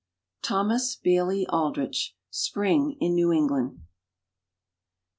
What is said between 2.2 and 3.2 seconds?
"Spring in